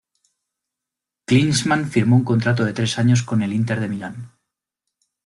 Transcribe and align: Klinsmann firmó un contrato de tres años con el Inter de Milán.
Klinsmann 1.27 1.87
firmó 1.91 2.15
un 2.15 2.23
contrato 2.23 2.65
de 2.65 2.73
tres 2.73 2.97
años 2.97 3.21
con 3.21 3.43
el 3.43 3.53
Inter 3.53 3.79
de 3.79 3.87
Milán. 3.87 4.31